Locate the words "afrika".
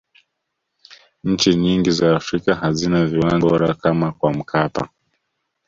2.15-2.55